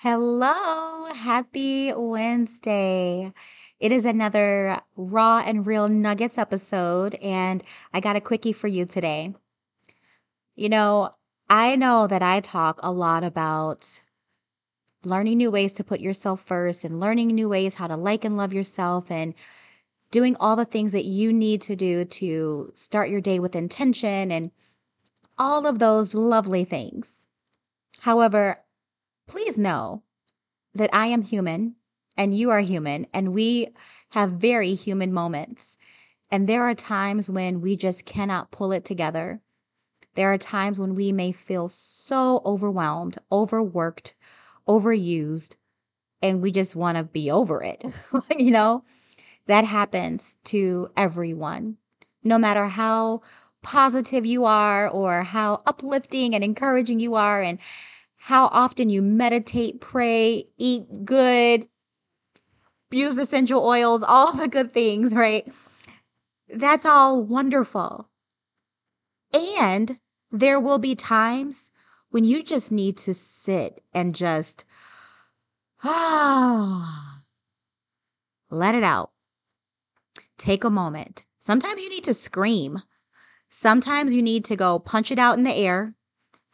Hello, 0.00 1.06
happy 1.06 1.90
Wednesday. 1.90 3.32
It 3.80 3.92
is 3.92 4.04
another 4.04 4.80
raw 4.94 5.38
and 5.38 5.66
real 5.66 5.88
nuggets 5.88 6.36
episode, 6.36 7.14
and 7.14 7.64
I 7.94 8.00
got 8.00 8.14
a 8.14 8.20
quickie 8.20 8.52
for 8.52 8.68
you 8.68 8.84
today. 8.84 9.32
You 10.54 10.68
know, 10.68 11.14
I 11.48 11.76
know 11.76 12.06
that 12.08 12.22
I 12.22 12.40
talk 12.40 12.78
a 12.82 12.92
lot 12.92 13.24
about 13.24 14.02
learning 15.02 15.38
new 15.38 15.50
ways 15.50 15.72
to 15.72 15.82
put 15.82 16.00
yourself 16.00 16.42
first 16.42 16.84
and 16.84 17.00
learning 17.00 17.28
new 17.28 17.48
ways 17.48 17.76
how 17.76 17.86
to 17.86 17.96
like 17.96 18.22
and 18.22 18.36
love 18.36 18.52
yourself 18.52 19.10
and 19.10 19.32
doing 20.10 20.36
all 20.38 20.56
the 20.56 20.66
things 20.66 20.92
that 20.92 21.06
you 21.06 21.32
need 21.32 21.62
to 21.62 21.74
do 21.74 22.04
to 22.04 22.70
start 22.74 23.08
your 23.08 23.22
day 23.22 23.38
with 23.38 23.56
intention 23.56 24.30
and 24.30 24.50
all 25.38 25.66
of 25.66 25.78
those 25.78 26.12
lovely 26.12 26.64
things. 26.64 27.26
However, 28.00 28.58
please 29.26 29.58
know 29.58 30.02
that 30.74 30.90
I 30.92 31.06
am 31.06 31.22
human 31.22 31.76
and 32.16 32.36
you 32.36 32.50
are 32.50 32.60
human 32.60 33.06
and 33.12 33.34
we 33.34 33.68
have 34.10 34.32
very 34.32 34.74
human 34.74 35.12
moments. 35.12 35.78
And 36.30 36.48
there 36.48 36.64
are 36.64 36.74
times 36.74 37.30
when 37.30 37.60
we 37.60 37.76
just 37.76 38.04
cannot 38.04 38.50
pull 38.50 38.72
it 38.72 38.84
together. 38.84 39.40
There 40.14 40.32
are 40.32 40.38
times 40.38 40.78
when 40.78 40.94
we 40.94 41.12
may 41.12 41.32
feel 41.32 41.68
so 41.68 42.40
overwhelmed, 42.44 43.18
overworked, 43.30 44.14
overused, 44.66 45.56
and 46.22 46.42
we 46.42 46.50
just 46.50 46.74
want 46.74 46.96
to 46.96 47.04
be 47.04 47.30
over 47.30 47.62
it. 47.62 47.84
you 48.38 48.50
know, 48.50 48.82
that 49.46 49.64
happens 49.64 50.38
to 50.44 50.88
everyone. 50.96 51.76
No 52.24 52.38
matter 52.38 52.66
how 52.66 53.22
positive 53.62 54.24
you 54.24 54.44
are 54.44 54.88
or 54.88 55.22
how 55.22 55.62
uplifting 55.66 56.34
and 56.34 56.42
encouraging 56.42 56.98
you 56.98 57.14
are 57.14 57.42
and 57.42 57.58
how 58.26 58.46
often 58.46 58.90
you 58.90 59.00
meditate, 59.00 59.80
pray, 59.80 60.44
eat 60.58 61.04
good, 61.04 61.68
use 62.90 63.16
essential 63.18 63.64
oils, 63.64 64.02
all 64.02 64.32
the 64.32 64.48
good 64.48 64.72
things, 64.72 65.14
right? 65.14 65.46
That's 66.52 66.84
all 66.84 67.22
wonderful. 67.22 68.10
And 69.32 70.00
there 70.32 70.58
will 70.58 70.80
be 70.80 70.96
times 70.96 71.70
when 72.10 72.24
you 72.24 72.42
just 72.42 72.72
need 72.72 72.96
to 72.96 73.14
sit 73.14 73.80
and 73.94 74.12
just 74.12 74.64
ah 75.84 77.22
let 78.50 78.74
it 78.74 78.82
out. 78.82 79.12
Take 80.36 80.64
a 80.64 80.70
moment. 80.70 81.26
Sometimes 81.38 81.80
you 81.80 81.88
need 81.88 82.02
to 82.02 82.14
scream. 82.14 82.82
Sometimes 83.50 84.12
you 84.12 84.20
need 84.20 84.44
to 84.46 84.56
go 84.56 84.80
punch 84.80 85.12
it 85.12 85.18
out 85.20 85.38
in 85.38 85.44
the 85.44 85.54
air. 85.54 85.94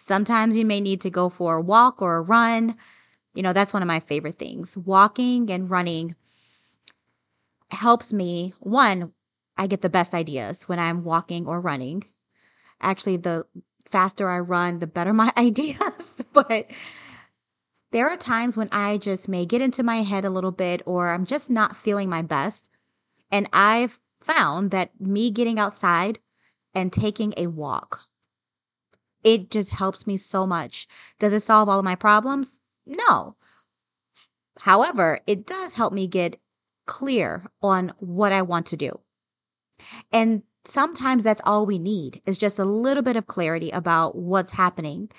Sometimes 0.03 0.57
you 0.57 0.67
may 0.67 0.81
need 0.81 1.01
to 1.03 1.11
go 1.11 1.29
for 1.29 1.55
a 1.55 1.61
walk 1.61 2.03
or 2.03 2.17
a 2.17 2.23
run. 2.23 2.77
You 3.35 3.43
know, 3.43 3.53
that's 3.53 3.73
one 3.73 3.83
of 3.83 3.87
my 3.87 4.01
favorite 4.01 4.37
things. 4.37 4.77
Walking 4.77 5.49
and 5.49 5.71
running 5.71 6.17
helps 7.71 8.13
me. 8.13 8.53
One, 8.59 9.13
I 9.57 9.69
get 9.69 9.81
the 9.81 9.89
best 9.89 10.13
ideas 10.13 10.69
when 10.69 10.81
I'm 10.81 11.05
walking 11.05 11.47
or 11.47 11.61
running. 11.61 12.03
Actually, 12.81 13.19
the 13.19 13.47
faster 13.89 14.29
I 14.29 14.41
run, 14.41 14.81
the 14.81 14.89
better 14.89 15.13
my 15.13 15.33
ideas. 15.39 16.25
but 16.33 16.69
there 17.93 18.11
are 18.11 18.17
times 18.17 18.57
when 18.57 18.71
I 18.73 18.99
just 18.99 19.29
may 19.29 19.47
get 19.47 19.61
into 19.61 19.85
my 19.85 20.03
head 20.03 20.25
a 20.25 20.31
little 20.31 20.51
bit 20.51 20.83
or 20.85 21.11
I'm 21.11 21.27
just 21.27 21.49
not 21.49 21.77
feeling 21.77 22.11
my 22.11 22.23
best. 22.23 22.71
And 23.31 23.49
I've 23.53 24.01
found 24.21 24.73
that 24.73 25.01
me 25.01 25.31
getting 25.31 25.61
outside 25.61 26.19
and 26.75 26.93
taking 26.93 27.35
a 27.37 27.47
walk 27.47 28.09
it 29.25 29.51
just 29.51 29.71
helps 29.71 30.07
me 30.07 30.17
so 30.17 30.47
much. 30.47 30.87
Does 31.19 31.33
it 31.33 31.41
solve 31.41 31.69
all 31.69 31.79
of 31.79 31.85
my 31.85 31.95
problems? 31.95 32.61
No. 32.87 33.37
However, 34.61 35.21
it 35.27 35.47
does 35.47 35.75
help 35.75 35.93
me 35.93 36.07
get 36.07 36.39
clear 36.87 37.45
on 37.63 37.93
what 37.99 38.33
I 38.33 38.43
want 38.43 38.67
to 38.67 38.77
do. 38.77 39.01
And 40.13 40.43
sometimes 40.65 41.25
that's 41.25 41.41
all 41.45 41.67
we 41.67 41.79
need 41.79 42.21
is 42.27 42.39
just 42.39 42.59
a 42.59 42.65
little 42.65 43.03
bit 43.03 43.17
of 43.17 43.27
clarity 43.27 43.71
about 43.71 44.17
what's 44.17 44.51
happening. 44.51 45.11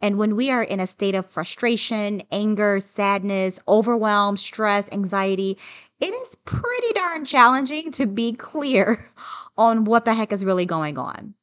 And 0.00 0.16
when 0.16 0.36
we 0.36 0.50
are 0.50 0.62
in 0.62 0.80
a 0.80 0.86
state 0.86 1.14
of 1.14 1.26
frustration, 1.26 2.22
anger, 2.30 2.78
sadness, 2.80 3.58
overwhelm, 3.66 4.36
stress, 4.36 4.88
anxiety, 4.92 5.58
it 6.00 6.14
is 6.14 6.36
pretty 6.44 6.92
darn 6.94 7.24
challenging 7.24 7.90
to 7.92 8.06
be 8.06 8.32
clear 8.38 9.10
on 9.56 9.84
what 9.84 10.04
the 10.04 10.14
heck 10.14 10.32
is 10.32 10.44
really 10.44 10.66
going 10.66 10.98
on 10.98 11.34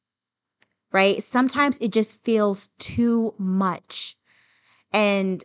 right? 0.96 1.22
Sometimes 1.22 1.76
it 1.82 1.92
just 1.92 2.24
feels 2.24 2.70
too 2.78 3.34
much. 3.36 4.16
And 4.94 5.44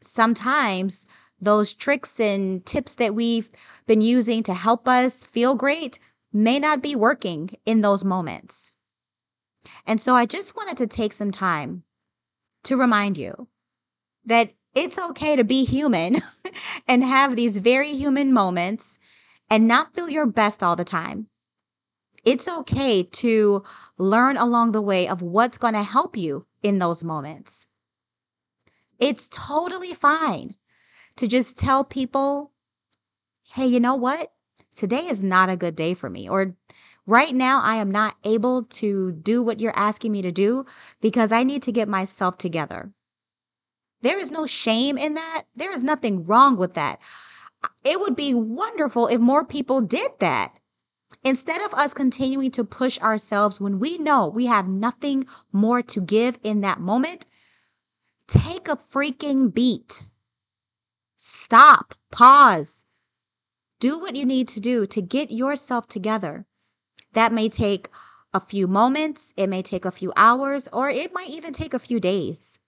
sometimes 0.00 1.04
those 1.38 1.74
tricks 1.74 2.18
and 2.18 2.64
tips 2.64 2.94
that 2.94 3.14
we've 3.14 3.50
been 3.86 4.00
using 4.00 4.42
to 4.44 4.54
help 4.54 4.88
us 4.88 5.22
feel 5.22 5.54
great 5.54 5.98
may 6.32 6.58
not 6.58 6.82
be 6.82 6.96
working 6.96 7.50
in 7.66 7.82
those 7.82 8.04
moments. 8.04 8.72
And 9.86 10.00
so 10.00 10.14
I 10.14 10.24
just 10.24 10.56
wanted 10.56 10.78
to 10.78 10.86
take 10.86 11.12
some 11.12 11.30
time 11.30 11.82
to 12.64 12.78
remind 12.78 13.18
you 13.18 13.48
that 14.24 14.54
it's 14.74 14.98
okay 14.98 15.36
to 15.36 15.44
be 15.44 15.66
human 15.66 16.22
and 16.88 17.04
have 17.04 17.36
these 17.36 17.58
very 17.58 17.94
human 17.94 18.32
moments 18.32 18.98
and 19.50 19.68
not 19.68 19.94
feel 19.94 20.08
your 20.08 20.24
best 20.24 20.62
all 20.62 20.74
the 20.74 20.86
time. 20.86 21.28
It's 22.26 22.48
okay 22.48 23.04
to 23.04 23.62
learn 23.98 24.36
along 24.36 24.72
the 24.72 24.82
way 24.82 25.06
of 25.06 25.22
what's 25.22 25.58
going 25.58 25.74
to 25.74 25.84
help 25.84 26.16
you 26.16 26.44
in 26.60 26.80
those 26.80 27.04
moments. 27.04 27.68
It's 28.98 29.28
totally 29.28 29.94
fine 29.94 30.56
to 31.18 31.28
just 31.28 31.56
tell 31.56 31.84
people, 31.84 32.50
hey, 33.54 33.66
you 33.66 33.78
know 33.78 33.94
what? 33.94 34.32
Today 34.74 35.06
is 35.06 35.22
not 35.22 35.48
a 35.48 35.56
good 35.56 35.76
day 35.76 35.94
for 35.94 36.10
me. 36.10 36.28
Or 36.28 36.56
right 37.06 37.32
now, 37.32 37.62
I 37.62 37.76
am 37.76 37.92
not 37.92 38.16
able 38.24 38.64
to 38.64 39.12
do 39.12 39.40
what 39.40 39.60
you're 39.60 39.78
asking 39.78 40.10
me 40.10 40.20
to 40.22 40.32
do 40.32 40.66
because 41.00 41.30
I 41.30 41.44
need 41.44 41.62
to 41.62 41.72
get 41.72 41.88
myself 41.88 42.36
together. 42.38 42.90
There 44.02 44.18
is 44.18 44.32
no 44.32 44.46
shame 44.46 44.98
in 44.98 45.14
that. 45.14 45.44
There 45.54 45.72
is 45.72 45.84
nothing 45.84 46.24
wrong 46.24 46.56
with 46.56 46.74
that. 46.74 47.00
It 47.84 48.00
would 48.00 48.16
be 48.16 48.34
wonderful 48.34 49.06
if 49.06 49.20
more 49.20 49.44
people 49.44 49.80
did 49.80 50.10
that. 50.18 50.58
Instead 51.26 51.60
of 51.60 51.74
us 51.74 51.92
continuing 51.92 52.52
to 52.52 52.62
push 52.62 53.00
ourselves 53.00 53.60
when 53.60 53.80
we 53.80 53.98
know 53.98 54.28
we 54.28 54.46
have 54.46 54.68
nothing 54.68 55.26
more 55.50 55.82
to 55.82 56.00
give 56.00 56.38
in 56.44 56.60
that 56.60 56.78
moment, 56.78 57.26
take 58.28 58.68
a 58.68 58.76
freaking 58.76 59.52
beat. 59.52 60.04
Stop, 61.16 61.96
pause, 62.12 62.84
do 63.80 63.98
what 63.98 64.14
you 64.14 64.24
need 64.24 64.46
to 64.46 64.60
do 64.60 64.86
to 64.86 65.02
get 65.02 65.32
yourself 65.32 65.88
together. 65.88 66.46
That 67.14 67.32
may 67.32 67.48
take 67.48 67.88
a 68.32 68.38
few 68.38 68.68
moments, 68.68 69.34
it 69.36 69.48
may 69.48 69.62
take 69.62 69.84
a 69.84 69.90
few 69.90 70.12
hours, 70.14 70.68
or 70.72 70.90
it 70.90 71.12
might 71.12 71.30
even 71.30 71.52
take 71.52 71.74
a 71.74 71.80
few 71.80 71.98
days. 71.98 72.60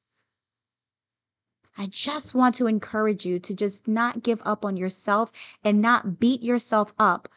I 1.76 1.86
just 1.86 2.34
want 2.34 2.56
to 2.56 2.66
encourage 2.66 3.24
you 3.24 3.38
to 3.38 3.54
just 3.54 3.86
not 3.86 4.24
give 4.24 4.42
up 4.44 4.64
on 4.64 4.76
yourself 4.76 5.30
and 5.62 5.80
not 5.80 6.18
beat 6.18 6.42
yourself 6.42 6.92
up 6.98 7.28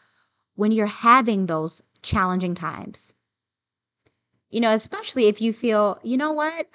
when 0.56 0.72
you're 0.72 0.86
having 0.86 1.46
those 1.46 1.82
challenging 2.02 2.56
times. 2.56 3.14
You 4.50 4.62
know, 4.62 4.74
especially 4.74 5.28
if 5.28 5.42
you 5.42 5.54
feel, 5.54 5.98
you 6.04 6.18
know 6.18 6.32
what? 6.34 6.68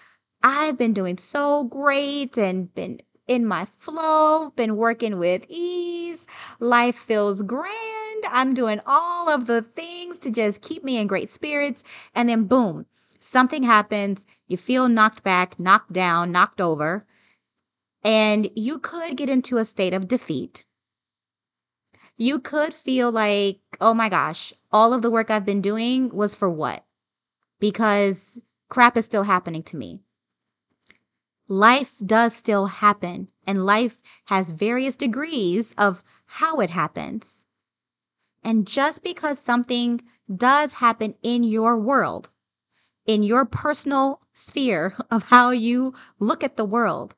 I've 0.43 0.79
been 0.79 0.93
doing 0.93 1.19
so 1.19 1.65
great 1.65 2.39
and 2.39 2.75
been 2.75 3.01
in 3.27 3.45
my 3.45 3.65
flow, 3.65 4.51
been 4.51 4.77
working 4.77 5.19
with 5.19 5.45
ease. 5.49 6.27
Life 6.61 6.97
feels 6.97 7.43
grand. 7.43 8.25
I'm 8.31 8.55
doing 8.55 8.81
all 8.87 9.29
of 9.29 9.47
the 9.47 9.63
things 9.63 10.19
to 10.21 10.31
just 10.31 10.63
keep 10.63 10.85
me 10.85 10.97
in 10.97 11.07
great 11.07 11.31
spirits. 11.31 11.83
And 12.15 12.29
then, 12.29 12.45
boom, 12.45 12.87
something 13.21 13.63
happens. 13.63 14.25
You 14.47 14.57
feel 14.57 14.89
knocked 14.89 15.23
back, 15.23 15.59
knocked 15.59 15.93
down, 15.93 16.33
knocked 16.33 16.61
over. 16.61 17.05
And 18.03 18.49
you 18.55 18.79
could 18.79 19.17
get 19.17 19.29
into 19.29 19.59
a 19.59 19.65
state 19.65 19.93
of 19.93 20.09
defeat 20.09 20.65
you 22.17 22.39
could 22.39 22.73
feel 22.73 23.11
like, 23.11 23.61
oh 23.81 23.95
my 23.95 24.09
gosh, 24.09 24.53
all 24.73 24.93
of 24.93 25.03
the 25.03 25.11
work 25.11 25.31
I've 25.31 25.45
been 25.45 25.61
doing 25.61 26.09
was 26.11 26.35
for 26.35 26.49
what? 26.49 26.85
Because 27.61 28.41
crap 28.69 28.97
is 28.97 29.05
still 29.05 29.25
happening 29.25 29.63
to 29.65 29.77
me. 29.77 30.01
Life 31.49 31.95
does 32.05 32.35
still 32.35 32.67
happen, 32.67 33.29
and 33.47 33.65
life 33.65 34.01
has 34.25 34.51
various 34.51 34.97
degrees 34.97 35.75
of 35.79 36.03
how 36.25 36.59
it 36.61 36.71
happens. 36.71 37.47
And 38.43 38.67
just 38.67 39.03
because 39.03 39.39
something 39.39 40.01
does 40.35 40.75
happen 40.75 41.15
in 41.23 41.45
your 41.45 41.79
world, 41.79 42.31
in 43.07 43.23
your 43.23 43.45
personal 43.45 44.23
sphere 44.33 44.97
of 45.11 45.25
how 45.25 45.51
you 45.51 45.95
look 46.19 46.43
at 46.43 46.57
the 46.57 46.65
world, 46.65 47.15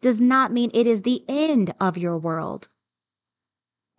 does 0.00 0.20
not 0.20 0.50
mean 0.50 0.70
it 0.72 0.86
is 0.86 1.02
the 1.02 1.22
end 1.28 1.74
of 1.78 1.98
your 1.98 2.16
world. 2.16 2.69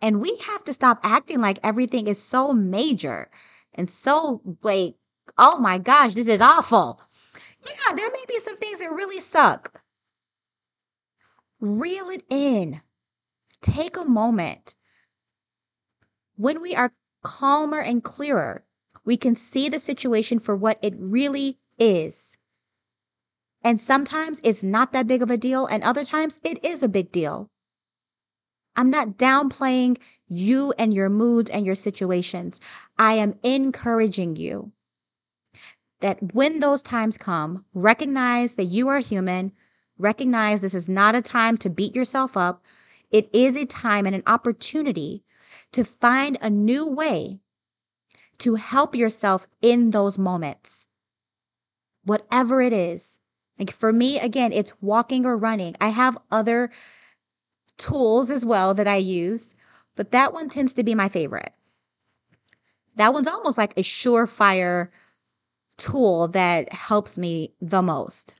And 0.02 0.20
we 0.20 0.36
have 0.48 0.64
to 0.64 0.74
stop 0.74 0.98
acting 1.04 1.40
like 1.40 1.60
everything 1.62 2.08
is 2.08 2.20
so 2.20 2.52
major 2.52 3.30
and 3.72 3.88
so 3.88 4.42
like, 4.62 4.96
oh 5.38 5.58
my 5.58 5.78
gosh, 5.78 6.14
this 6.14 6.26
is 6.26 6.40
awful. 6.40 7.00
Yeah, 7.64 7.94
there 7.94 8.10
may 8.10 8.24
be 8.26 8.40
some 8.40 8.56
things 8.56 8.80
that 8.80 8.92
really 8.92 9.20
suck. 9.20 9.80
Reel 11.60 12.10
it 12.10 12.24
in. 12.28 12.80
Take 13.62 13.96
a 13.96 14.04
moment. 14.04 14.74
When 16.34 16.60
we 16.60 16.74
are 16.74 16.92
calmer 17.22 17.78
and 17.78 18.02
clearer, 18.02 18.64
we 19.04 19.16
can 19.16 19.36
see 19.36 19.68
the 19.68 19.78
situation 19.78 20.40
for 20.40 20.56
what 20.56 20.78
it 20.82 20.94
really 20.98 21.60
is. 21.78 22.36
And 23.62 23.80
sometimes 23.80 24.40
it's 24.42 24.64
not 24.64 24.90
that 24.90 25.06
big 25.06 25.22
of 25.22 25.30
a 25.30 25.36
deal, 25.36 25.66
and 25.66 25.84
other 25.84 26.04
times 26.04 26.40
it 26.42 26.64
is 26.64 26.82
a 26.82 26.88
big 26.88 27.12
deal. 27.12 27.51
I'm 28.76 28.90
not 28.90 29.18
downplaying 29.18 29.98
you 30.28 30.72
and 30.78 30.94
your 30.94 31.08
moods 31.08 31.50
and 31.50 31.66
your 31.66 31.74
situations. 31.74 32.60
I 32.98 33.14
am 33.14 33.38
encouraging 33.42 34.36
you 34.36 34.72
that 36.00 36.34
when 36.34 36.58
those 36.58 36.82
times 36.82 37.16
come, 37.16 37.64
recognize 37.74 38.56
that 38.56 38.64
you 38.64 38.88
are 38.88 38.98
human, 38.98 39.52
recognize 39.98 40.60
this 40.60 40.74
is 40.74 40.88
not 40.88 41.14
a 41.14 41.22
time 41.22 41.56
to 41.58 41.70
beat 41.70 41.94
yourself 41.94 42.36
up. 42.36 42.64
It 43.10 43.28
is 43.32 43.56
a 43.56 43.66
time 43.66 44.04
and 44.06 44.14
an 44.14 44.24
opportunity 44.26 45.22
to 45.72 45.84
find 45.84 46.36
a 46.40 46.50
new 46.50 46.86
way 46.86 47.40
to 48.38 48.56
help 48.56 48.96
yourself 48.96 49.46
in 49.60 49.90
those 49.90 50.18
moments. 50.18 50.86
Whatever 52.04 52.60
it 52.60 52.72
is. 52.72 53.20
Like 53.58 53.70
for 53.70 53.92
me, 53.92 54.18
again, 54.18 54.52
it's 54.52 54.72
walking 54.80 55.24
or 55.24 55.36
running. 55.36 55.76
I 55.80 55.90
have 55.90 56.18
other 56.32 56.70
tools 57.82 58.30
as 58.30 58.46
well 58.46 58.74
that 58.74 58.86
I 58.86 58.96
use, 58.96 59.56
but 59.96 60.12
that 60.12 60.32
one 60.32 60.48
tends 60.48 60.72
to 60.74 60.84
be 60.84 60.94
my 60.94 61.08
favorite. 61.08 61.52
That 62.94 63.12
one's 63.12 63.26
almost 63.26 63.58
like 63.58 63.76
a 63.76 63.82
surefire 63.82 64.88
tool 65.78 66.28
that 66.28 66.72
helps 66.72 67.18
me 67.18 67.54
the 67.60 67.82
most. 67.82 68.36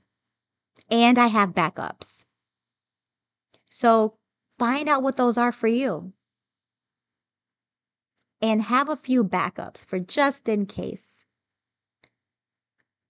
And 0.90 1.18
I 1.18 1.26
have 1.26 1.54
backups. 1.54 2.24
So 3.68 4.14
find 4.60 4.88
out 4.88 5.02
what 5.02 5.16
those 5.16 5.36
are 5.36 5.52
for 5.52 5.66
you. 5.66 6.12
And 8.40 8.62
have 8.62 8.88
a 8.88 8.96
few 8.96 9.24
backups 9.24 9.84
for 9.84 9.98
just 9.98 10.48
in 10.48 10.66
case. 10.66 11.24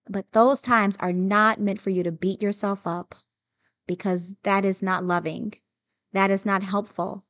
But 0.08 0.32
those 0.32 0.62
times 0.62 0.96
are 0.98 1.12
not 1.12 1.60
meant 1.60 1.80
for 1.80 1.90
you 1.90 2.02
to 2.02 2.12
beat 2.12 2.40
yourself 2.40 2.86
up 2.86 3.14
because 3.86 4.34
that 4.44 4.64
is 4.64 4.82
not 4.82 5.04
loving. 5.04 5.54
That 6.12 6.30
is 6.30 6.44
not 6.44 6.62
helpful. 6.62 7.24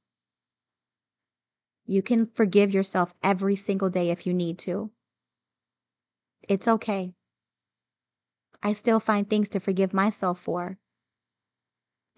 You 1.86 2.02
can 2.02 2.26
forgive 2.26 2.72
yourself 2.72 3.14
every 3.22 3.56
single 3.56 3.90
day 3.90 4.10
if 4.10 4.26
you 4.26 4.34
need 4.34 4.58
to. 4.60 4.90
It's 6.48 6.68
okay. 6.68 7.14
I 8.62 8.72
still 8.72 9.00
find 9.00 9.28
things 9.28 9.48
to 9.50 9.60
forgive 9.60 9.92
myself 9.92 10.38
for. 10.38 10.78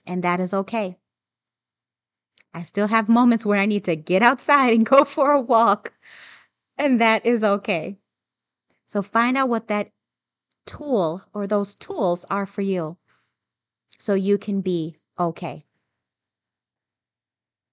And 0.06 0.22
that 0.22 0.40
is 0.40 0.52
okay. 0.52 0.98
I 2.52 2.62
still 2.62 2.86
have 2.86 3.08
moments 3.08 3.44
where 3.44 3.58
I 3.58 3.66
need 3.66 3.84
to 3.84 3.96
get 3.96 4.22
outside 4.22 4.74
and 4.74 4.86
go 4.86 5.04
for 5.04 5.32
a 5.32 5.40
walk. 5.40 5.92
And 6.76 7.00
that 7.00 7.24
is 7.24 7.42
okay. 7.42 7.98
So 8.86 9.02
find 9.02 9.36
out 9.36 9.48
what 9.48 9.68
that 9.68 9.90
tool 10.66 11.22
or 11.32 11.46
those 11.46 11.74
tools 11.74 12.24
are 12.30 12.46
for 12.46 12.62
you 12.62 12.96
so 13.98 14.14
you 14.14 14.38
can 14.38 14.60
be 14.60 14.96
okay. 15.18 15.64